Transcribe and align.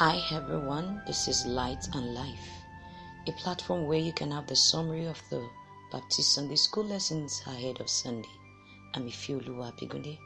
Hi 0.00 0.22
everyone, 0.30 1.02
this 1.08 1.26
is 1.26 1.44
Light 1.44 1.88
and 1.92 2.14
Life, 2.14 2.48
a 3.26 3.32
platform 3.32 3.88
where 3.88 3.98
you 3.98 4.12
can 4.12 4.30
have 4.30 4.46
the 4.46 4.54
summary 4.54 5.06
of 5.06 5.20
the 5.28 5.44
Baptist 5.90 6.34
Sunday 6.34 6.54
School 6.54 6.84
lessons 6.84 7.42
ahead 7.48 7.80
of 7.80 7.90
Sunday. 7.90 8.28
I'm 8.94 9.08
Ifioluwa 9.08 9.72
Abigunde. 9.72 10.16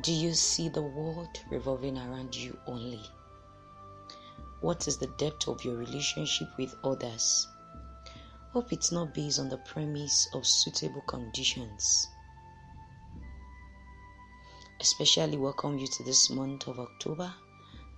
Do 0.00 0.12
you 0.12 0.34
see 0.34 0.68
the 0.68 0.82
world 0.82 1.28
revolving 1.48 1.96
around 1.96 2.34
you 2.34 2.58
only? 2.66 3.00
What 4.62 4.88
is 4.88 4.96
the 4.96 5.06
depth 5.16 5.46
of 5.46 5.64
your 5.64 5.76
relationship 5.76 6.48
with 6.58 6.74
others? 6.82 7.46
Hope 8.52 8.72
it's 8.72 8.90
not 8.90 9.14
based 9.14 9.38
on 9.38 9.48
the 9.48 9.58
premise 9.58 10.28
of 10.34 10.44
suitable 10.44 11.02
conditions. 11.02 12.08
Especially 14.80 15.36
welcome 15.36 15.78
you 15.78 15.86
to 15.86 16.02
this 16.02 16.30
month 16.30 16.66
of 16.66 16.80
October 16.80 17.32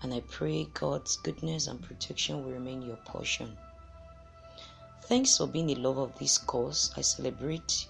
and 0.05 0.13
I 0.13 0.21
pray 0.21 0.69
God's 0.75 1.17
goodness 1.17 1.67
and 1.67 1.81
protection 1.81 2.45
will 2.45 2.53
remain 2.53 2.83
your 2.83 2.99
portion. 3.07 3.57
Thanks 5.05 5.39
for 5.39 5.47
being 5.47 5.71
a 5.71 5.77
lover 5.77 6.03
of 6.03 6.19
this 6.19 6.37
cause. 6.37 6.93
I 6.95 7.01
celebrate 7.01 7.89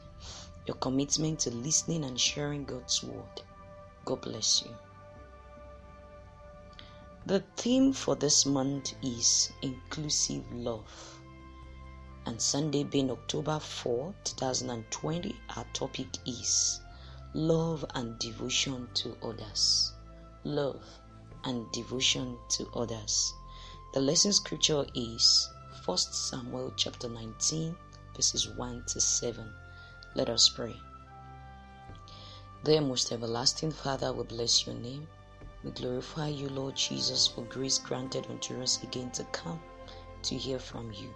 your 0.65 0.77
commitment 0.77 1.41
to 1.41 1.51
listening 1.51 2.05
and 2.05 2.19
sharing 2.19 2.67
God's 2.67 3.03
word. 3.03 3.43
God 4.05 4.21
bless 4.21 4.63
you. 4.63 4.71
The 7.27 7.43
theme 7.57 7.93
for 7.93 8.15
this 8.15 8.47
month 8.47 8.95
is 9.03 9.51
inclusive 9.63 10.45
love. 10.53 11.21
And 12.27 12.41
Sunday 12.41 12.85
being 12.85 13.11
October 13.11 13.59
4, 13.59 14.15
2020, 14.23 15.35
our 15.57 15.67
topic 15.73 16.07
is 16.27 16.81
love 17.35 17.85
and 17.97 18.17
devotion 18.21 18.87
to 18.95 19.17
others. 19.21 19.95
Love 20.45 21.01
and 21.45 21.71
devotion 21.73 22.39
to 22.49 22.69
others. 22.75 23.35
The 23.93 24.01
lesson 24.01 24.33
scripture 24.33 24.85
is 24.95 25.49
1 25.85 25.99
Samuel 25.99 26.73
chapter 26.77 27.09
19, 27.09 27.77
verses 28.17 28.49
1 28.49 28.85
to 28.87 29.01
7. 29.01 29.53
Let 30.15 30.29
us 30.29 30.49
pray. 30.49 30.75
Dear 32.65 32.81
most 32.81 33.13
everlasting 33.13 33.73
Father, 33.73 34.13
we 34.13 34.25
bless 34.25 34.67
your 34.67 34.75
name. 34.77 35.07
We 35.63 35.71
glorify 35.71 36.29
you, 36.29 36.49
Lord 36.49 36.77
Jesus, 36.77 37.27
for 37.27 37.45
grace 37.45 37.79
granted 37.79 38.27
unto 38.31 38.61
us 38.63 38.83
again 38.83 39.11
to 39.13 39.25
come 39.25 39.61
to 40.23 40.37
hear 40.37 40.59
from 40.59 40.93
you. 40.93 41.13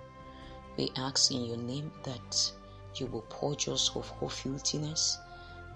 We 0.76 0.92
ask 0.96 1.30
in 1.30 1.44
your 1.44 1.56
name 1.56 1.90
that 2.04 2.52
you 2.94 3.06
will 3.06 3.22
purge 3.22 3.68
us 3.68 3.90
of 3.94 4.12
all 4.20 4.28
filthiness 4.28 5.18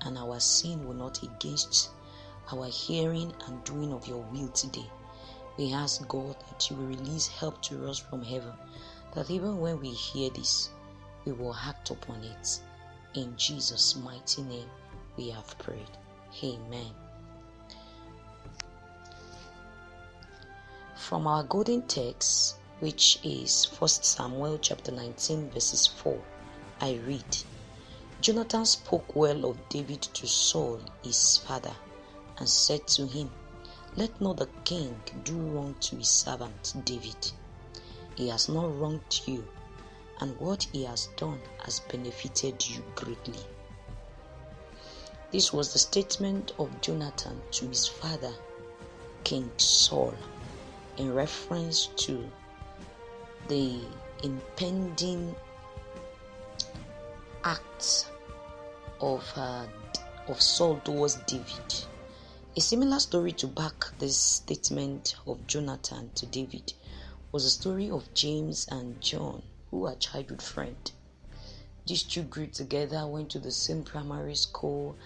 and 0.03 0.19
our 0.19 0.41
sin 0.41 0.87
will 0.87 0.95
not 0.95 1.23
against 1.23 1.91
our 2.51 2.67
hearing 2.67 3.33
and 3.47 3.65
doing 3.65 3.93
of 3.93 4.07
your 4.07 4.25
will 4.33 4.49
today. 4.49 4.91
We 5.57 5.73
ask 5.73 6.07
God 6.09 6.37
that 6.49 6.71
you 6.71 6.77
will 6.77 6.87
release 6.87 7.29
help 7.29 7.61
to 7.63 7.89
us 7.89 7.99
from 7.99 8.23
heaven, 8.23 8.53
that 9.15 9.31
even 9.31 9.61
when 9.61 9.81
we 9.81 9.91
hear 9.91 10.31
this, 10.31 10.71
we 11.25 11.33
will 11.33 11.55
act 11.55 11.91
upon 11.91 12.23
it. 12.25 12.61
In 13.15 13.37
Jesus' 13.37 13.97
mighty 13.97 14.43
name, 14.43 14.69
we 15.17 15.31
have 15.31 15.57
prayed. 15.59 15.91
Amen. 16.43 16.91
From 20.97 21.27
our 21.27 21.45
golden 21.45 21.83
text, 21.83 22.57
which 22.81 23.19
is 23.23 23.67
1 23.79 23.89
Samuel 23.89 24.59
chapter 24.59 24.91
19, 24.91 25.51
verses 25.51 25.87
4, 25.87 26.19
I 26.81 26.99
read 27.07 27.37
Jonathan 28.21 28.65
spoke 28.65 29.15
well 29.15 29.45
of 29.47 29.69
David 29.69 30.01
to 30.03 30.27
Saul, 30.27 30.81
his 31.03 31.39
father 31.39 31.75
and 32.43 32.51
said 32.51 32.85
to 32.89 33.07
him, 33.07 33.31
Let 33.95 34.21
not 34.21 34.39
the 34.39 34.49
king 34.65 35.01
do 35.23 35.39
wrong 35.39 35.77
to 35.83 35.95
his 35.95 36.09
servant 36.09 36.75
David. 36.85 37.31
He 38.17 38.31
has 38.31 38.49
not 38.49 38.77
wronged 38.81 39.21
you, 39.27 39.47
and 40.19 40.37
what 40.41 40.67
he 40.73 40.83
has 40.83 41.07
done 41.17 41.41
has 41.59 41.79
benefited 41.79 42.69
you 42.69 42.83
greatly. 42.97 43.39
This 45.31 45.53
was 45.53 45.73
the 45.73 45.79
statement 45.79 46.51
of 46.59 46.81
Jonathan 46.81 47.41
to 47.53 47.69
his 47.69 47.87
father, 47.87 48.35
King 49.23 49.49
Saul, 49.57 50.13
in 50.97 51.15
reference 51.15 51.91
to 51.95 52.29
the 53.47 53.83
impending 54.25 55.33
acts 57.45 58.11
of, 59.01 59.33
uh, 59.37 59.65
of 60.27 60.43
Saul 60.43 60.81
towards 60.81 61.15
David 61.29 61.87
a 62.55 62.61
similar 62.61 62.99
story 62.99 63.33
to 63.33 63.47
back 63.47 63.87
this 63.99 64.15
statement 64.15 65.17
of 65.27 65.47
Jonathan 65.47 66.11
to 66.15 66.27
David 66.27 66.75
was 67.33 67.45
the 67.45 67.51
story 67.51 67.91
of 67.91 68.13
James 68.13 68.69
and 68.71 69.01
John, 69.01 69.43
who 69.71 69.79
were 69.79 69.95
childhood 69.95 70.43
friends. 70.43 70.93
These 71.87 72.03
two 72.03 72.25
grew 72.25 72.49
together, 72.49 73.07
went 73.07 73.31
to 73.31 73.39
the 73.39 73.51
same 73.51 73.85
primary 73.85 74.35
school, 74.35 74.97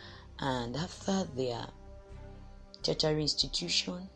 and 0.40 0.76
after 0.76 1.22
their 1.36 1.68
tertiary 2.82 3.22
institution, 3.22 4.10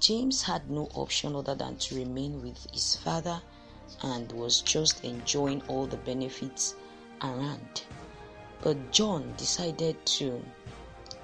James 0.00 0.42
had 0.42 0.68
no 0.68 0.88
option 0.94 1.36
other 1.36 1.54
than 1.54 1.76
to 1.76 1.94
remain 1.94 2.42
with 2.42 2.66
his 2.72 2.96
father 2.96 3.40
and 4.02 4.32
was 4.32 4.62
just 4.62 5.04
enjoying 5.04 5.62
all 5.68 5.86
the 5.86 5.96
benefits 5.98 6.74
around. 7.22 7.84
But 8.62 8.90
John 8.90 9.32
decided 9.36 10.04
to 10.04 10.42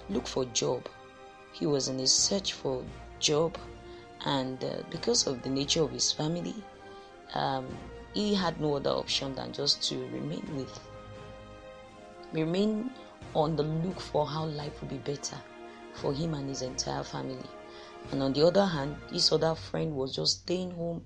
look 0.08 0.26
for 0.26 0.44
job. 0.46 0.88
He 1.52 1.66
was 1.66 1.88
in 1.88 2.00
a 2.00 2.06
search 2.06 2.52
for 2.52 2.84
job, 3.20 3.56
and 4.24 4.62
uh, 4.62 4.82
because 4.90 5.26
of 5.26 5.42
the 5.42 5.48
nature 5.48 5.82
of 5.82 5.92
his 5.92 6.12
family, 6.12 6.54
um, 7.34 7.66
he 8.12 8.34
had 8.34 8.60
no 8.60 8.76
other 8.76 8.90
option 8.90 9.34
than 9.34 9.52
just 9.52 9.82
to 9.88 9.98
remain 10.08 10.44
with, 10.56 10.80
remain 12.32 12.90
on 13.34 13.56
the 13.56 13.62
look 13.62 14.00
for 14.00 14.26
how 14.26 14.44
life 14.44 14.80
would 14.80 14.90
be 14.90 15.12
better 15.12 15.36
for 15.94 16.12
him 16.12 16.34
and 16.34 16.48
his 16.48 16.62
entire 16.62 17.02
family. 17.02 17.48
And 18.12 18.22
on 18.22 18.32
the 18.32 18.46
other 18.46 18.66
hand, 18.66 18.96
his 19.10 19.32
other 19.32 19.54
friend 19.54 19.94
was 19.94 20.14
just 20.14 20.42
staying 20.42 20.72
home 20.72 21.04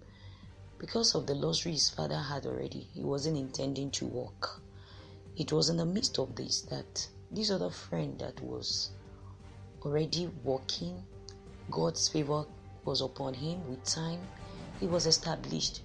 because 0.79 1.15
of 1.15 1.27
the 1.27 1.35
luxury 1.35 1.73
his 1.73 1.91
father 1.91 2.19
had 2.19 2.47
already. 2.47 2.89
He 2.93 3.03
wasn't 3.03 3.37
intending 3.37 3.91
to 3.93 4.07
work. 4.07 4.61
It 5.37 5.53
was 5.53 5.69
in 5.69 5.77
the 5.77 5.87
midst 5.87 6.19
of 6.19 6.35
this 6.35 6.63
that 6.63 7.09
this 7.31 7.51
other 7.51 7.71
friend 7.71 8.19
that 8.19 8.41
was 8.43 8.91
already 9.83 10.31
working, 10.43 11.03
God's 11.71 12.09
favor 12.09 12.45
was 12.85 13.01
upon 13.01 13.35
him 13.35 13.69
with 13.69 13.85
time. 13.85 14.21
He 14.81 14.87
was 14.87 15.07
established 15.07 15.83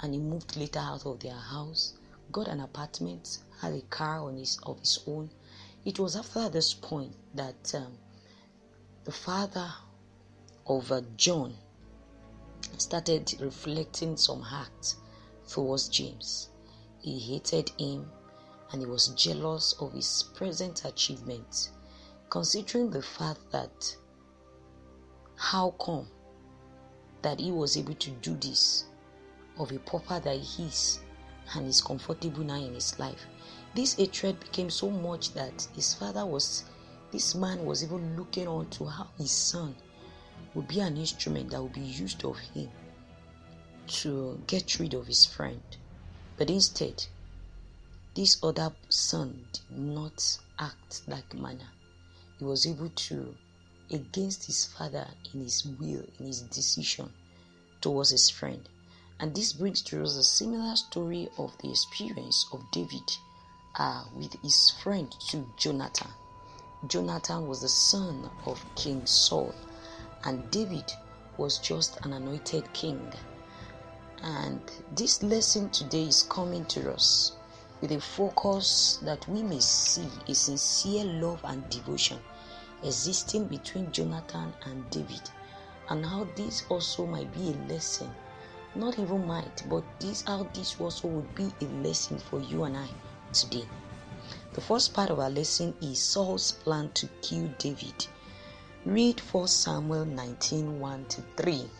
and 0.00 0.12
he 0.12 0.20
moved 0.20 0.56
later 0.56 0.80
out 0.80 1.06
of 1.06 1.20
their 1.20 1.32
house, 1.32 1.94
got 2.30 2.48
an 2.48 2.60
apartment, 2.60 3.38
had 3.60 3.72
a 3.72 3.80
car 3.82 4.20
on 4.20 4.36
his 4.36 4.58
of 4.64 4.78
his 4.80 4.98
own. 5.06 5.30
It 5.84 5.98
was 5.98 6.16
after 6.16 6.48
this 6.48 6.74
point 6.74 7.14
that 7.34 7.74
um, 7.74 7.98
the 9.04 9.12
father 9.12 9.72
of 10.66 10.92
uh, 10.92 11.00
John 11.16 11.54
started 12.78 13.34
reflecting 13.40 14.16
some 14.16 14.44
acts 14.50 14.96
towards 15.48 15.88
James. 15.88 16.50
He 17.00 17.18
hated 17.18 17.70
him 17.78 18.10
and 18.72 18.80
he 18.80 18.86
was 18.86 19.08
jealous 19.08 19.74
of 19.80 19.92
his 19.92 20.24
present 20.34 20.84
achievement, 20.84 21.70
considering 22.30 22.90
the 22.90 23.02
fact 23.02 23.40
that 23.50 23.94
how 25.36 25.70
come 25.78 26.08
that 27.20 27.38
he 27.38 27.52
was 27.52 27.76
able 27.76 27.94
to 27.94 28.10
do 28.10 28.34
this 28.36 28.84
of 29.58 29.70
a 29.70 29.78
pauper 29.80 30.18
that 30.20 30.38
he 30.38 30.64
is 30.64 31.00
and 31.54 31.66
is 31.66 31.82
comfortable 31.82 32.42
now 32.42 32.54
in 32.56 32.74
his 32.74 32.98
life. 32.98 33.26
This 33.74 33.94
hatred 33.94 34.40
became 34.40 34.70
so 34.70 34.90
much 34.90 35.32
that 35.34 35.66
his 35.74 35.94
father 35.94 36.24
was, 36.24 36.64
this 37.10 37.34
man 37.34 37.64
was 37.64 37.84
even 37.84 38.16
looking 38.16 38.48
on 38.48 38.68
to 38.70 38.86
how 38.86 39.08
his 39.18 39.30
son 39.30 39.74
would 40.54 40.68
be 40.68 40.80
an 40.80 40.96
instrument 40.96 41.50
that 41.50 41.62
would 41.62 41.72
be 41.72 41.80
used 41.80 42.24
of 42.24 42.38
him 42.38 42.70
to 43.86 44.40
get 44.46 44.78
rid 44.78 44.94
of 44.94 45.06
his 45.06 45.24
friend. 45.26 45.62
But 46.36 46.50
instead, 46.50 47.04
this 48.14 48.42
other 48.42 48.72
son 48.90 49.46
did 49.52 49.78
not 49.78 50.38
act 50.58 51.02
like 51.06 51.34
manner. 51.34 51.70
He 52.38 52.44
was 52.44 52.66
able 52.66 52.90
to, 52.90 53.34
against 53.90 54.46
his 54.46 54.66
father 54.66 55.06
in 55.32 55.40
his 55.40 55.64
will, 55.64 56.04
in 56.18 56.26
his 56.26 56.42
decision 56.42 57.10
towards 57.80 58.10
his 58.10 58.28
friend. 58.28 58.68
And 59.18 59.34
this 59.34 59.52
brings 59.52 59.82
to 59.82 60.02
us 60.02 60.16
a 60.16 60.24
similar 60.24 60.76
story 60.76 61.28
of 61.38 61.56
the 61.58 61.70
experience 61.70 62.46
of 62.52 62.70
David 62.70 63.16
uh, 63.76 64.04
with 64.14 64.34
his 64.42 64.70
friend 64.82 65.10
to 65.28 65.46
Jonathan. 65.56 66.10
Jonathan 66.88 67.46
was 67.46 67.62
the 67.62 67.68
son 67.68 68.28
of 68.44 68.62
King 68.74 69.06
Saul, 69.06 69.54
and 70.24 70.50
David 70.50 70.92
was 71.38 71.58
just 71.58 72.04
an 72.04 72.12
anointed 72.12 72.70
king. 72.72 73.12
And 74.22 74.60
this 74.94 75.22
lesson 75.22 75.70
today 75.70 76.04
is 76.04 76.24
coming 76.24 76.64
to 76.66 76.92
us 76.92 77.32
with 77.82 77.92
a 77.92 78.00
focus 78.00 79.00
that 79.02 79.28
we 79.28 79.42
may 79.42 79.58
see 79.60 80.08
a 80.28 80.34
sincere 80.34 81.04
love 81.04 81.40
and 81.44 81.68
devotion 81.68 82.18
existing 82.84 83.44
between 83.46 83.92
Jonathan 83.92 84.52
and 84.64 84.88
David, 84.90 85.30
and 85.88 86.06
how 86.06 86.26
this 86.36 86.64
also 86.68 87.06
might 87.06 87.32
be 87.34 87.50
a 87.50 87.72
lesson. 87.72 88.10
Not 88.74 88.98
even 88.98 89.26
might, 89.26 89.62
but 89.68 89.84
this 90.00 90.22
how 90.22 90.44
this 90.54 90.76
also 90.80 91.08
would 91.08 91.34
be 91.34 91.52
a 91.60 91.68
lesson 91.82 92.18
for 92.18 92.40
you 92.40 92.64
and 92.64 92.76
I 92.76 92.88
today. 93.32 93.66
The 94.54 94.60
first 94.60 94.94
part 94.94 95.10
of 95.10 95.18
our 95.18 95.30
lesson 95.30 95.74
is 95.82 96.00
Saul's 96.00 96.52
plan 96.52 96.90
to 96.94 97.08
kill 97.20 97.48
David. 97.58 98.06
Read 98.84 99.20
1 99.20 99.48
Samuel 99.48 100.04
19 100.04 100.80
1 100.80 101.04
to 101.06 101.22
3. 101.36 101.70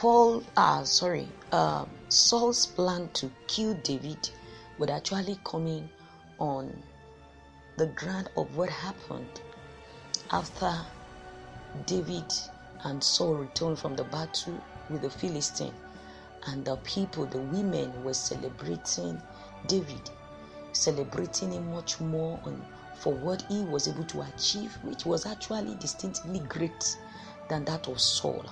Paul, 0.00 0.42
ah, 0.56 0.82
sorry, 0.84 1.28
uh, 1.52 1.84
Saul's 2.08 2.64
plan 2.64 3.10
to 3.12 3.30
kill 3.46 3.74
David 3.74 4.30
would 4.78 4.88
actually 4.88 5.38
come 5.44 5.66
in 5.66 5.90
on 6.38 6.72
the 7.76 7.84
ground 7.88 8.30
of 8.34 8.56
what 8.56 8.70
happened 8.70 9.28
after 10.30 10.72
David 11.84 12.32
and 12.84 13.04
Saul 13.04 13.34
returned 13.34 13.78
from 13.78 13.94
the 13.94 14.04
battle 14.04 14.58
with 14.88 15.02
the 15.02 15.10
Philistine, 15.10 15.74
and 16.46 16.64
the 16.64 16.76
people, 16.76 17.26
the 17.26 17.38
women, 17.38 18.02
were 18.02 18.14
celebrating 18.14 19.20
David, 19.66 20.08
celebrating 20.72 21.52
him 21.52 21.74
much 21.74 22.00
more 22.00 22.40
on 22.46 22.64
for 22.94 23.12
what 23.12 23.42
he 23.50 23.64
was 23.64 23.86
able 23.86 24.04
to 24.04 24.22
achieve, 24.22 24.78
which 24.82 25.04
was 25.04 25.26
actually 25.26 25.74
distinctly 25.74 26.40
great 26.48 26.96
than 27.50 27.66
that 27.66 27.86
of 27.86 28.00
Saul. 28.00 28.46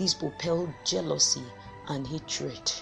This 0.00 0.14
propelled 0.14 0.72
jealousy 0.82 1.44
and 1.86 2.06
hatred 2.06 2.72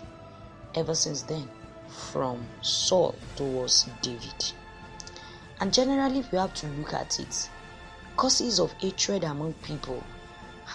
ever 0.72 0.94
since 0.94 1.22
then 1.22 1.48
from 1.88 2.46
Saul 2.62 3.16
towards 3.34 3.88
David. 4.02 4.52
And 5.58 5.74
generally, 5.74 6.20
if 6.20 6.30
you 6.30 6.38
have 6.38 6.54
to 6.54 6.68
look 6.68 6.94
at 6.94 7.18
it, 7.18 7.50
causes 8.16 8.60
of 8.60 8.72
hatred 8.74 9.24
among 9.24 9.54
people 9.54 10.00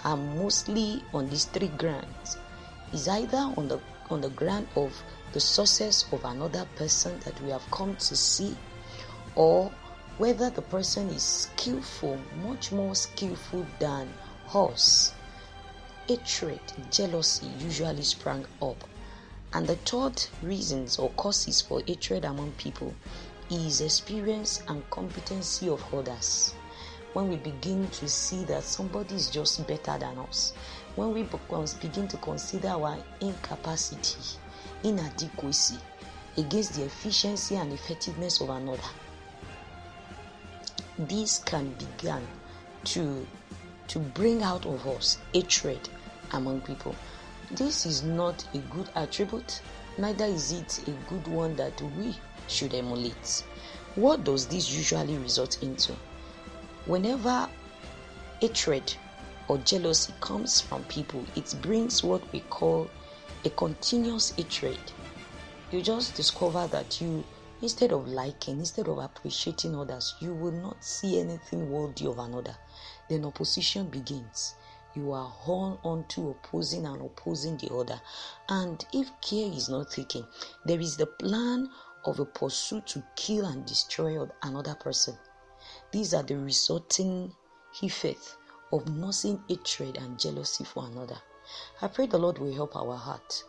are 0.04 0.18
mostly 0.18 1.06
on 1.14 1.30
these 1.30 1.46
three 1.46 1.70
grounds. 1.70 2.36
Is 2.92 3.08
either 3.08 3.38
on 3.56 3.70
the 3.70 3.80
on 4.10 4.20
the 4.20 4.30
ground 4.32 4.68
of 4.76 5.02
the 5.32 5.40
success 5.40 6.12
of 6.12 6.26
another 6.26 6.68
person 6.76 7.22
that 7.22 7.40
we 7.40 7.52
have 7.52 7.72
come 7.72 7.96
to 7.96 8.18
see, 8.18 8.58
or 9.36 9.72
whether 10.18 10.50
the 10.50 10.62
person 10.62 11.08
is 11.08 11.24
skillful, 11.24 12.20
much 12.44 12.74
more 12.74 12.96
skillful 12.96 13.66
than 13.80 14.14
us. 14.54 15.14
Hatred, 16.06 16.60
jealousy 16.92 17.48
usually 17.60 18.04
sprang 18.04 18.46
up. 18.62 18.84
And 19.54 19.66
the 19.66 19.78
third 19.78 20.22
reasons 20.42 21.00
or 21.00 21.10
causes 21.12 21.62
for 21.62 21.82
hatred 21.88 22.26
among 22.26 22.52
people 22.54 22.94
is 23.50 23.80
experience 23.80 24.62
and 24.68 24.90
competency 24.90 25.70
of 25.70 25.82
others. 25.94 26.56
When 27.14 27.30
we 27.30 27.38
begin 27.38 27.88
to 27.88 28.10
see 28.10 28.44
that 28.46 28.66
somebody 28.66 29.16
is 29.16 29.30
just 29.30 29.66
better 29.66 29.98
than 29.98 30.18
us, 30.18 30.52
when 30.98 31.14
we 31.14 31.24
begin 31.80 32.10
to 32.10 32.18
consider 32.18 32.70
our 32.70 32.98
incapacity, 33.22 34.38
inadequacy 34.84 35.78
against 36.36 36.74
the 36.74 36.84
efficiency 36.84 37.56
and 37.56 37.72
effectiveness 37.72 38.42
of 38.42 38.50
another, 38.50 38.82
this 41.00 41.38
can 41.40 41.74
begin 41.76 42.28
to 42.84 43.26
to 43.88 44.00
bring 44.00 44.42
out 44.42 44.66
of 44.66 44.88
us 44.88 45.18
hatred 45.34 45.90
among 46.34 46.62
people. 46.62 46.96
This 47.52 47.86
is 47.86 48.04
not 48.04 48.46
a 48.54 48.58
good 48.58 48.90
attribute, 48.96 49.62
neither 49.98 50.26
is 50.26 50.52
it 50.52 50.88
a 50.88 50.92
good 51.10 51.28
one 51.28 51.56
that 51.56 51.80
we 51.98 52.16
should 52.48 52.74
emulate. 52.74 53.44
What 53.96 54.24
does 54.24 54.48
this 54.48 54.72
usually 54.72 55.18
result 55.18 55.62
into? 55.62 55.94
Whenever 56.86 57.50
hatred 58.42 58.96
or 59.48 59.58
jealousy 59.60 60.14
comes 60.20 60.62
from 60.62 60.84
people, 60.86 61.24
it 61.36 61.56
brings 61.62 62.04
what 62.04 62.22
we 62.34 62.40
call 62.42 62.90
a 63.46 63.50
continuous 63.52 64.32
hatred. 64.32 64.80
You 65.72 65.82
just 65.82 66.16
discover 66.16 66.68
that 66.68 67.00
you 67.02 67.24
Instead 67.64 67.94
of 67.94 68.10
liking, 68.10 68.60
instead 68.60 68.90
of 68.90 68.98
appreciating 68.98 69.74
others, 69.74 70.16
you 70.20 70.34
will 70.34 70.52
not 70.52 70.84
see 70.84 71.22
anything 71.22 71.72
worthy 71.72 72.06
of 72.06 72.20
another. 72.20 72.58
Then 73.08 73.24
opposition 73.24 73.88
begins. 73.88 74.56
You 74.96 75.12
are 75.12 75.34
all 75.48 75.80
on 75.84 76.08
to 76.10 76.30
opposing 76.30 76.86
and 76.86 77.02
opposing 77.02 77.58
the 77.58 77.74
other. 77.74 78.00
And 78.50 78.86
if 78.94 79.10
care 79.22 79.52
is 79.52 79.70
not 79.70 79.92
taken, 79.92 80.28
there 80.66 80.80
is 80.80 80.98
the 80.98 81.08
plan 81.08 81.70
of 82.06 82.20
a 82.20 82.26
pursuit 82.26 82.86
to 82.88 83.04
kill 83.16 83.46
and 83.46 83.66
destroy 83.66 84.24
another 84.44 84.76
person. 84.76 85.18
These 85.92 86.14
are 86.14 86.24
the 86.24 86.38
resulting 86.38 87.36
effects 87.82 88.38
of 88.72 88.88
nursing 88.88 89.44
hatred 89.48 89.98
and 89.98 90.20
jealousy 90.20 90.64
for 90.64 90.86
another. 90.86 91.22
I 91.82 91.88
pray 91.88 92.08
the 92.08 92.20
Lord 92.20 92.38
will 92.38 92.54
help 92.54 92.76
our 92.76 92.96
heart. 92.96 93.44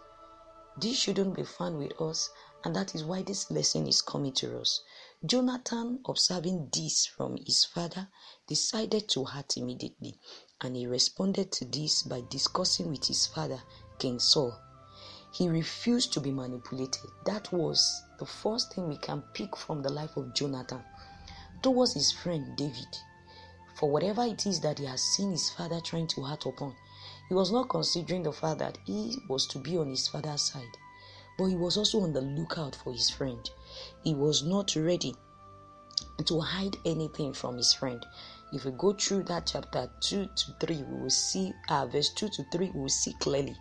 This 0.76 0.96
shouldn't 0.96 1.36
be 1.36 1.44
fun 1.44 1.78
with 1.78 2.00
us 2.00 2.30
and 2.64 2.74
that 2.74 2.94
is 2.94 3.04
why 3.04 3.22
this 3.22 3.50
lesson 3.50 3.86
is 3.86 4.00
coming 4.00 4.32
to 4.32 4.58
us. 4.58 4.80
Jonathan, 5.24 6.00
observing 6.06 6.70
this 6.72 7.04
from 7.06 7.36
his 7.36 7.64
father, 7.64 8.08
decided 8.46 9.08
to 9.10 9.26
act 9.28 9.56
immediately, 9.56 10.18
and 10.64 10.74
he 10.76 10.86
responded 10.86 11.52
to 11.52 11.64
this 11.66 12.02
by 12.02 12.22
discussing 12.28 12.90
with 12.90 13.04
his 13.06 13.26
father, 13.26 13.62
King 13.98 14.18
Saul. 14.18 14.58
He 15.32 15.48
refused 15.48 16.12
to 16.14 16.20
be 16.20 16.30
manipulated. 16.30 17.10
That 17.26 17.52
was 17.52 18.02
the 18.18 18.26
first 18.26 18.72
thing 18.72 18.88
we 18.88 18.96
can 18.96 19.22
pick 19.34 19.56
from 19.56 19.82
the 19.82 19.92
life 19.92 20.16
of 20.16 20.34
Jonathan 20.34 20.82
towards 21.62 21.94
his 21.94 22.10
friend 22.10 22.56
David. 22.56 22.98
For 23.76 23.90
whatever 23.90 24.24
it 24.24 24.46
is 24.46 24.60
that 24.60 24.78
he 24.78 24.86
has 24.86 25.02
seen 25.02 25.30
his 25.30 25.50
father 25.50 25.80
trying 25.80 26.08
to 26.08 26.26
act 26.26 26.46
upon, 26.46 26.74
he 27.28 27.34
was 27.34 27.52
not 27.52 27.68
considering 27.68 28.22
the 28.22 28.32
fact 28.32 28.58
that 28.58 28.78
he 28.84 29.18
was 29.28 29.46
to 29.48 29.58
be 29.58 29.76
on 29.76 29.90
his 29.90 30.08
father's 30.08 30.42
side 30.42 30.76
but 31.36 31.46
he 31.46 31.56
was 31.56 31.76
also 31.76 32.00
on 32.00 32.12
the 32.12 32.20
lookout 32.20 32.76
for 32.76 32.92
his 32.92 33.10
friend. 33.10 33.50
He 34.02 34.14
was 34.14 34.42
not 34.42 34.74
ready 34.76 35.14
to 36.24 36.40
hide 36.40 36.76
anything 36.84 37.32
from 37.32 37.56
his 37.56 37.72
friend. 37.72 38.04
If 38.54 38.64
we 38.64 38.70
go 38.70 38.92
through 38.92 39.24
that 39.24 39.46
chapter 39.46 39.90
2 39.98 40.26
to 40.26 40.52
3, 40.60 40.84
we 40.84 41.02
will 41.02 41.10
see, 41.10 41.52
uh, 41.68 41.86
verse 41.86 42.10
2 42.10 42.28
to 42.28 42.44
3, 42.52 42.70
we 42.70 42.82
will 42.82 42.88
see 42.88 43.12
clearly. 43.14 43.56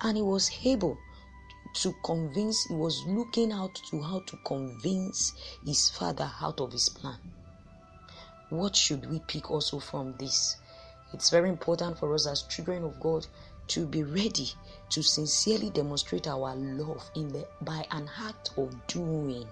And 0.00 0.16
he 0.16 0.22
was 0.22 0.48
able 0.64 0.96
to 1.74 1.92
convince, 2.04 2.64
he 2.66 2.74
was 2.76 3.04
looking 3.04 3.50
out 3.50 3.74
to 3.90 4.00
how 4.00 4.20
to 4.20 4.36
convince 4.44 5.32
his 5.66 5.90
father 5.90 6.30
out 6.40 6.60
of 6.60 6.70
his 6.70 6.88
plan. 6.88 7.18
What 8.50 8.76
should 8.76 9.10
we 9.10 9.18
pick 9.18 9.50
also 9.50 9.80
from 9.80 10.14
this? 10.18 10.56
It's 11.12 11.30
very 11.30 11.48
important 11.48 11.98
for 11.98 12.14
us 12.14 12.28
as 12.28 12.42
children 12.44 12.84
of 12.84 13.00
God 13.00 13.26
to 13.68 13.86
be 13.86 14.04
ready 14.04 14.52
to 14.90 15.02
sincerely 15.02 15.70
demonstrate 15.70 16.28
our 16.28 16.54
love 16.54 17.10
in 17.16 17.26
the, 17.32 17.44
by 17.62 17.84
an 17.90 18.08
act 18.16 18.50
of 18.56 18.86
doing. 18.86 19.48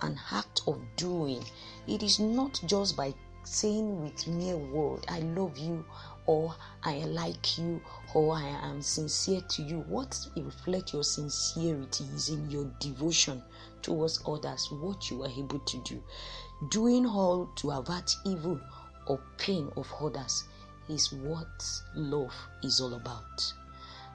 An 0.00 0.18
act 0.30 0.62
of 0.66 0.80
doing. 0.96 1.44
It 1.86 2.02
is 2.02 2.18
not 2.18 2.58
just 2.64 2.96
by 2.96 3.12
saying 3.44 4.02
with 4.02 4.26
mere 4.26 4.56
word, 4.56 5.04
I 5.08 5.20
love 5.20 5.58
you, 5.58 5.84
or 6.26 6.54
I 6.84 6.98
like 7.04 7.58
you, 7.58 7.82
or 8.14 8.34
I 8.34 8.44
am 8.44 8.82
sincere 8.82 9.40
to 9.40 9.62
you. 9.62 9.80
What 9.88 10.18
reflects 10.36 10.92
your 10.92 11.04
sincerity 11.04 12.04
is 12.14 12.28
in 12.28 12.50
your 12.50 12.70
devotion 12.78 13.42
towards 13.82 14.22
others, 14.26 14.70
what 14.70 15.10
you 15.10 15.22
are 15.24 15.30
able 15.30 15.58
to 15.58 15.78
do. 15.78 16.02
Doing 16.70 17.06
all 17.06 17.50
to 17.56 17.72
avert 17.72 18.14
evil 18.24 18.60
or 19.06 19.20
pain 19.38 19.70
of 19.76 19.92
others 20.00 20.44
is 20.88 21.12
what 21.12 21.82
love 21.94 22.34
is 22.62 22.80
all 22.80 22.94
about. 22.94 23.52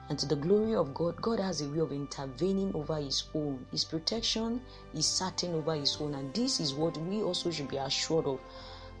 And 0.08 0.18
to 0.18 0.26
the 0.26 0.36
glory 0.36 0.74
of 0.74 0.94
God, 0.94 1.20
God 1.20 1.38
has 1.38 1.60
a 1.60 1.68
way 1.68 1.80
of 1.80 1.92
intervening 1.92 2.74
over 2.74 2.96
His 2.96 3.24
own. 3.34 3.66
His 3.70 3.84
protection 3.84 4.62
is 4.94 5.04
certain 5.04 5.54
over 5.54 5.74
His 5.74 5.98
own. 6.00 6.14
And 6.14 6.32
this 6.32 6.60
is 6.60 6.72
what 6.72 6.96
we 6.96 7.22
also 7.22 7.50
should 7.50 7.68
be 7.68 7.76
assured 7.76 8.26
of. 8.26 8.40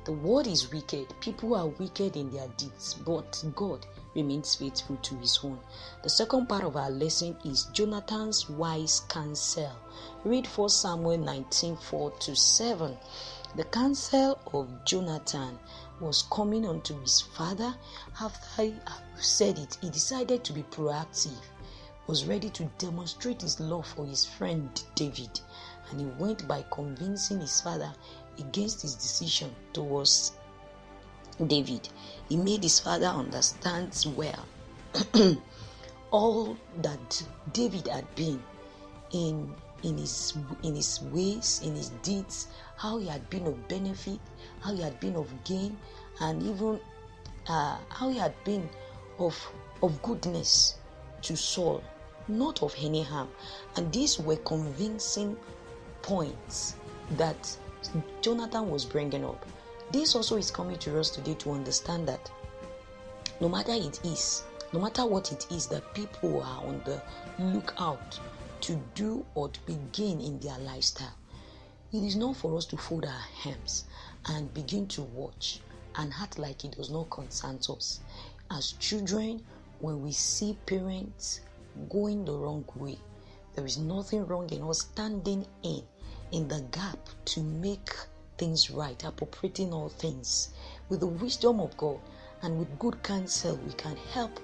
The 0.08 0.14
world 0.14 0.46
is 0.46 0.72
wicked. 0.72 1.12
People 1.20 1.54
are 1.54 1.66
wicked 1.66 2.16
in 2.16 2.30
their 2.30 2.48
deeds, 2.56 2.94
but 2.94 3.44
God 3.54 3.84
remains 4.14 4.54
faithful 4.54 4.96
to 4.96 5.14
His 5.16 5.38
own. 5.44 5.60
The 6.02 6.08
second 6.08 6.48
part 6.48 6.64
of 6.64 6.76
our 6.76 6.90
lesson 6.90 7.36
is 7.44 7.66
Jonathan's 7.74 8.48
wise 8.48 9.00
counsel. 9.10 9.70
Read 10.24 10.46
1 10.46 10.68
Samuel 10.70 11.18
19 11.18 11.76
4 11.76 12.10
to 12.10 12.34
7. 12.34 12.96
The 13.54 13.64
counsel 13.64 14.38
of 14.54 14.82
Jonathan 14.86 15.58
was 16.00 16.22
coming 16.32 16.64
unto 16.64 16.98
his 17.02 17.20
father 17.20 17.74
after 18.18 18.62
he 18.62 18.74
said 19.20 19.58
it. 19.58 19.76
He 19.82 19.90
decided 19.90 20.42
to 20.44 20.54
be 20.54 20.62
proactive, 20.62 21.36
was 22.06 22.24
ready 22.24 22.48
to 22.48 22.64
demonstrate 22.78 23.42
his 23.42 23.60
love 23.60 23.86
for 23.86 24.06
his 24.06 24.24
friend 24.24 24.70
David, 24.94 25.38
and 25.90 26.00
he 26.00 26.06
went 26.06 26.48
by 26.48 26.64
convincing 26.70 27.40
his 27.40 27.60
father 27.60 27.92
against 28.38 28.82
his 28.82 28.94
decision 28.94 29.54
towards 29.72 30.32
David. 31.46 31.88
He 32.28 32.36
made 32.36 32.62
his 32.62 32.80
father 32.80 33.06
understand 33.06 34.04
well 34.16 34.46
all 36.10 36.56
that 36.82 37.22
David 37.52 37.88
had 37.88 38.12
been 38.14 38.42
in 39.12 39.54
in 39.84 39.96
his 39.96 40.34
in 40.62 40.74
his 40.74 41.00
ways, 41.12 41.60
in 41.64 41.76
his 41.76 41.90
deeds, 42.02 42.48
how 42.76 42.98
he 42.98 43.06
had 43.06 43.28
been 43.30 43.46
of 43.46 43.68
benefit, 43.68 44.18
how 44.60 44.74
he 44.74 44.82
had 44.82 44.98
been 45.00 45.16
of 45.16 45.28
gain, 45.44 45.76
and 46.20 46.42
even 46.42 46.80
uh, 47.48 47.78
how 47.88 48.08
he 48.08 48.18
had 48.18 48.34
been 48.44 48.68
of 49.18 49.36
of 49.82 50.02
goodness 50.02 50.74
to 51.22 51.36
Saul, 51.36 51.82
not 52.26 52.62
of 52.62 52.74
any 52.78 53.02
harm. 53.02 53.28
And 53.76 53.92
these 53.92 54.18
were 54.18 54.36
convincing 54.36 55.36
points 56.02 56.74
that 57.12 57.56
Jonathan 58.20 58.70
was 58.70 58.84
bringing 58.84 59.24
up. 59.24 59.44
This 59.90 60.14
also 60.14 60.36
is 60.36 60.50
coming 60.50 60.78
to 60.78 60.98
us 61.00 61.10
today 61.10 61.34
to 61.34 61.52
understand 61.52 62.06
that 62.08 62.30
no 63.40 63.48
matter 63.48 63.72
it 63.72 64.00
is, 64.04 64.42
no 64.72 64.80
matter 64.80 65.06
what 65.06 65.32
it 65.32 65.46
is 65.50 65.66
that 65.68 65.94
people 65.94 66.42
are 66.42 66.64
on 66.64 66.82
the 66.84 67.00
lookout 67.38 68.20
to 68.60 68.82
do 68.94 69.24
or 69.34 69.48
to 69.48 69.60
begin 69.62 70.20
in 70.20 70.38
their 70.40 70.58
lifestyle, 70.58 71.16
it 71.92 72.02
is 72.02 72.16
not 72.16 72.36
for 72.36 72.56
us 72.58 72.66
to 72.66 72.76
fold 72.76 73.06
our 73.06 73.24
hands 73.42 73.84
and 74.26 74.52
begin 74.52 74.86
to 74.88 75.02
watch 75.02 75.60
and 75.96 76.12
act 76.20 76.38
like 76.38 76.64
it 76.64 76.72
does 76.72 76.90
not 76.90 77.08
concern 77.08 77.58
us. 77.70 78.00
As 78.50 78.72
children, 78.72 79.42
when 79.80 80.02
we 80.02 80.12
see 80.12 80.58
parents 80.66 81.40
going 81.88 82.24
the 82.24 82.32
wrong 82.32 82.64
way, 82.74 82.98
there 83.54 83.64
is 83.64 83.78
nothing 83.78 84.26
wrong 84.26 84.50
in 84.50 84.62
us 84.62 84.80
standing 84.80 85.46
in 85.62 85.82
in 86.32 86.48
the 86.48 86.60
gap 86.70 86.98
to 87.26 87.42
make 87.42 87.90
things 88.36 88.70
right, 88.70 89.02
appropriating 89.04 89.72
all 89.72 89.88
things 89.88 90.50
with 90.88 91.00
the 91.00 91.06
wisdom 91.06 91.60
of 91.60 91.76
God 91.76 91.98
and 92.42 92.58
with 92.58 92.78
good 92.78 93.02
counsel. 93.02 93.58
We 93.66 93.72
can 93.72 93.96
help 94.12 94.40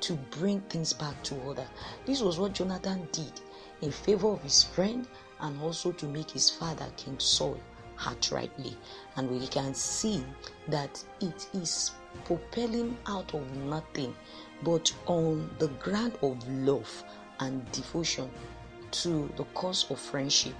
to 0.00 0.14
bring 0.38 0.60
things 0.62 0.92
back 0.92 1.22
to 1.24 1.36
order. 1.42 1.66
This 2.06 2.20
was 2.20 2.38
what 2.38 2.54
Jonathan 2.54 3.08
did 3.12 3.40
in 3.80 3.90
favor 3.90 4.28
of 4.28 4.42
his 4.42 4.62
friend 4.62 5.06
and 5.40 5.60
also 5.60 5.92
to 5.92 6.06
make 6.06 6.30
his 6.30 6.50
father, 6.50 6.86
King 6.96 7.18
Saul, 7.18 7.58
act 8.06 8.30
rightly. 8.30 8.76
And 9.16 9.30
we 9.30 9.46
can 9.46 9.74
see 9.74 10.24
that 10.68 11.02
it 11.20 11.48
is 11.52 11.92
propelling 12.24 12.96
out 13.06 13.34
of 13.34 13.56
nothing 13.56 14.14
but 14.62 14.92
on 15.06 15.50
the 15.58 15.68
ground 15.68 16.18
of 16.22 16.48
love 16.48 17.04
and 17.40 17.70
devotion 17.72 18.30
to 18.90 19.30
the 19.36 19.44
cause 19.54 19.88
of 19.90 19.98
friendship. 19.98 20.54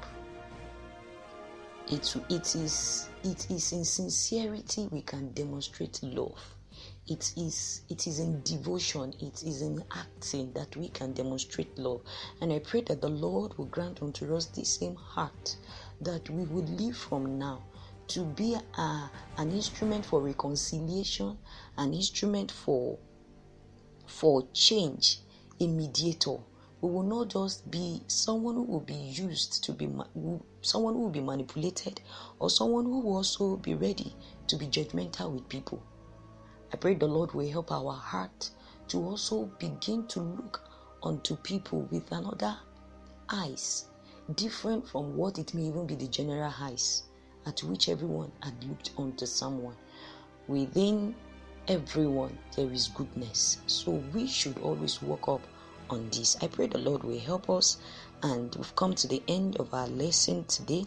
It, 1.90 2.14
it 2.28 2.54
is 2.54 3.08
it 3.24 3.50
is 3.50 3.72
in 3.72 3.84
sincerity 3.84 4.88
we 4.90 5.00
can 5.00 5.32
demonstrate 5.32 6.02
love. 6.02 6.56
It 7.06 7.32
is 7.36 7.82
it 7.88 8.06
is 8.06 8.18
in 8.18 8.42
devotion. 8.42 9.14
It 9.20 9.42
is 9.42 9.62
in 9.62 9.82
acting 9.96 10.52
that 10.52 10.76
we 10.76 10.88
can 10.88 11.14
demonstrate 11.14 11.78
love. 11.78 12.02
And 12.42 12.52
i 12.52 12.58
pray 12.58 12.82
that 12.82 13.00
the 13.00 13.08
lord 13.08 13.56
will 13.56 13.66
grant 13.66 14.02
unto 14.02 14.34
us 14.36 14.46
the 14.46 14.64
same 14.64 14.96
heart 14.96 15.56
that 16.02 16.28
we 16.28 16.44
would 16.44 16.68
live 16.68 16.96
from 16.96 17.38
now 17.38 17.62
to 18.08 18.24
be 18.24 18.54
a, 18.54 19.10
an 19.38 19.50
instrument 19.52 20.04
for 20.04 20.20
reconciliation 20.20 21.38
an 21.76 21.94
instrument 21.94 22.50
for 22.50 22.98
for 24.06 24.46
change 24.52 25.18
a 25.60 25.66
mediator 25.66 26.36
we 26.80 26.90
will 26.90 27.02
not 27.02 27.28
just 27.28 27.70
be 27.70 28.02
someone 28.06 28.54
who 28.54 28.62
will 28.62 28.80
be 28.80 28.94
used 28.94 29.64
to 29.64 29.72
be 29.72 29.88
someone 30.62 30.94
who 30.94 31.00
will 31.00 31.10
be 31.10 31.20
manipulated 31.20 32.00
or 32.38 32.50
someone 32.50 32.84
who 32.84 33.00
will 33.00 33.16
also 33.16 33.56
be 33.56 33.74
ready 33.74 34.14
to 34.46 34.56
be 34.56 34.66
judgmental 34.66 35.32
with 35.32 35.48
people 35.48 35.82
I 36.72 36.76
pray 36.76 36.94
the 36.94 37.06
Lord 37.06 37.32
will 37.32 37.50
help 37.50 37.72
our 37.72 37.94
heart 37.94 38.50
to 38.88 39.02
also 39.02 39.46
begin 39.58 40.06
to 40.08 40.20
look 40.20 40.60
unto 41.02 41.36
people 41.36 41.88
with 41.90 42.10
another 42.12 42.58
eyes, 43.30 43.86
different 44.34 44.86
from 44.86 45.16
what 45.16 45.38
it 45.38 45.54
may 45.54 45.62
even 45.62 45.86
be 45.86 45.94
the 45.94 46.08
general 46.08 46.52
eyes 46.60 47.04
at 47.46 47.62
which 47.62 47.88
everyone 47.88 48.30
had 48.42 48.62
looked 48.64 48.90
unto 48.98 49.24
someone. 49.24 49.76
Within 50.46 51.14
everyone, 51.68 52.36
there 52.54 52.70
is 52.70 52.88
goodness. 52.88 53.58
So 53.66 53.92
we 54.12 54.26
should 54.26 54.58
always 54.58 55.00
walk 55.00 55.26
up 55.28 55.40
on 55.90 56.10
this. 56.10 56.36
I 56.42 56.46
pray 56.46 56.66
the 56.66 56.78
Lord 56.78 57.04
will 57.04 57.18
help 57.18 57.48
us. 57.50 57.76
And 58.22 58.54
we've 58.56 58.74
come 58.76 58.94
to 58.96 59.06
the 59.06 59.22
end 59.28 59.56
of 59.58 59.72
our 59.72 59.88
lesson 59.88 60.44
today. 60.44 60.86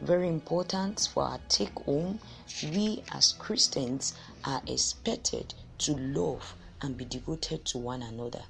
Very 0.00 0.28
important 0.28 1.08
for 1.12 1.24
our 1.24 1.40
take 1.48 1.74
home. 1.74 2.20
We 2.62 3.02
as 3.12 3.32
Christians 3.32 4.14
are 4.44 4.62
expected 4.66 5.54
to 5.78 5.96
love 5.96 6.54
and 6.80 6.96
be 6.96 7.04
devoted 7.04 7.64
to 7.66 7.78
one 7.78 8.02
another. 8.02 8.42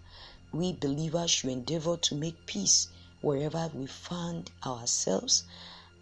We 0.53 0.73
believers 0.73 1.31
should 1.31 1.51
endeavor 1.51 1.97
to 1.97 2.15
make 2.15 2.47
peace 2.47 2.89
wherever 3.21 3.71
we 3.75 3.87
find 3.87 4.51
ourselves, 4.65 5.45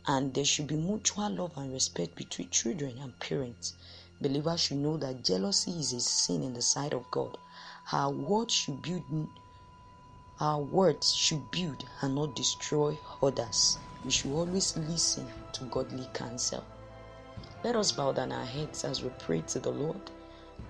and 0.06 0.32
there 0.32 0.44
should 0.44 0.66
be 0.66 0.76
mutual 0.76 1.30
love 1.30 1.52
and 1.56 1.72
respect 1.72 2.14
between 2.14 2.50
children 2.50 2.98
and 3.00 3.18
parents. 3.18 3.74
Believers 4.20 4.60
should 4.60 4.78
know 4.78 4.96
that 4.96 5.24
jealousy 5.24 5.72
is 5.72 5.92
a 5.92 6.00
sin 6.00 6.42
in 6.42 6.54
the 6.54 6.62
sight 6.62 6.94
of 6.94 7.10
God. 7.10 7.36
Our 7.92 8.10
words 8.10 8.54
should 8.54 8.82
build 8.82 9.02
our 10.40 10.61
words 10.61 11.12
should 11.12 11.50
build 11.50 11.85
and 12.00 12.14
not 12.14 12.37
destroy 12.37 12.97
others. 13.21 13.78
We 14.04 14.11
should 14.12 14.30
always 14.30 14.76
listen 14.76 15.26
to 15.52 15.64
godly 15.64 16.09
counsel. 16.14 16.64
Let 17.64 17.75
us 17.75 17.90
bow 17.90 18.12
down 18.12 18.30
our 18.30 18.45
heads 18.45 18.85
as 18.85 19.02
we 19.02 19.11
pray 19.18 19.40
to 19.49 19.59
the 19.59 19.71
Lord. 19.71 20.00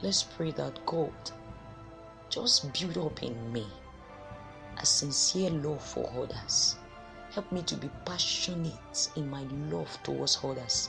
Let's 0.00 0.22
pray 0.22 0.52
that 0.52 0.86
God 0.86 1.12
just 2.30 2.72
build 2.72 2.96
up 2.96 3.22
in 3.22 3.52
me 3.52 3.66
a 4.80 4.86
sincere 4.86 5.50
love 5.50 5.82
for 5.82 6.10
others. 6.16 6.76
Help 7.32 7.50
me 7.52 7.62
to 7.62 7.76
be 7.76 7.90
passionate 8.06 9.10
in 9.16 9.28
my 9.28 9.42
love 9.70 9.98
towards 10.02 10.38
others. 10.42 10.88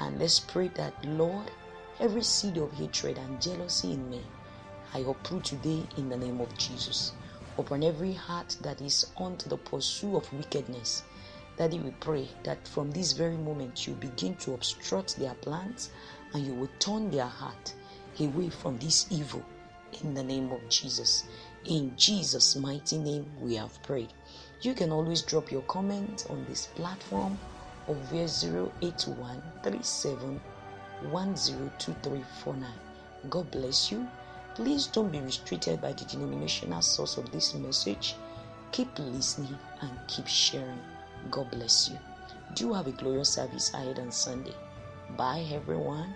And 0.00 0.18
let's 0.18 0.38
pray 0.38 0.68
that, 0.74 0.94
Lord, 1.04 1.50
every 1.98 2.22
seed 2.22 2.56
of 2.58 2.72
hatred 2.72 3.18
and 3.18 3.42
jealousy 3.42 3.94
in 3.94 4.08
me, 4.08 4.22
I 4.94 5.00
uproot 5.00 5.44
today 5.44 5.82
in 5.96 6.08
the 6.08 6.16
name 6.16 6.40
of 6.40 6.56
Jesus. 6.56 7.14
Upon 7.60 7.84
every 7.84 8.14
heart 8.14 8.56
that 8.62 8.80
is 8.80 9.08
unto 9.18 9.50
the 9.50 9.58
pursuit 9.58 10.16
of 10.16 10.32
wickedness, 10.32 11.02
Daddy, 11.58 11.78
we 11.78 11.90
pray 12.00 12.26
that 12.42 12.66
from 12.66 12.90
this 12.90 13.12
very 13.12 13.36
moment 13.36 13.86
you 13.86 13.92
begin 13.92 14.34
to 14.36 14.54
obstruct 14.54 15.18
their 15.18 15.34
plans 15.34 15.90
and 16.32 16.46
you 16.46 16.54
will 16.54 16.70
turn 16.78 17.10
their 17.10 17.26
heart 17.26 17.74
away 18.18 18.48
from 18.48 18.78
this 18.78 19.06
evil 19.10 19.44
in 20.02 20.14
the 20.14 20.22
name 20.22 20.50
of 20.52 20.66
Jesus. 20.70 21.24
In 21.66 21.92
Jesus' 21.98 22.56
mighty 22.56 22.96
name, 22.96 23.26
we 23.38 23.56
have 23.56 23.82
prayed. 23.82 24.14
You 24.62 24.72
can 24.72 24.90
always 24.90 25.20
drop 25.20 25.52
your 25.52 25.62
comment 25.62 26.28
on 26.30 26.46
this 26.48 26.68
platform 26.68 27.38
of 27.88 27.98
081 28.10 29.42
God 33.28 33.50
bless 33.50 33.92
you. 33.92 34.08
Please 34.60 34.88
don't 34.88 35.10
be 35.10 35.20
restricted 35.20 35.80
by 35.80 35.94
the 35.94 36.04
denominational 36.04 36.82
source 36.82 37.16
of 37.16 37.32
this 37.32 37.54
message. 37.54 38.14
Keep 38.72 38.98
listening 38.98 39.56
and 39.80 39.90
keep 40.06 40.26
sharing. 40.26 40.78
God 41.30 41.50
bless 41.50 41.88
you. 41.88 41.98
Do 42.56 42.74
have 42.74 42.86
a 42.86 42.92
glorious 42.92 43.30
service 43.30 43.72
ahead 43.72 43.98
on 43.98 44.12
Sunday. 44.12 44.52
Bye, 45.16 45.46
everyone. 45.50 46.14